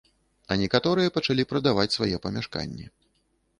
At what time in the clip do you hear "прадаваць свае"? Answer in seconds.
1.53-2.15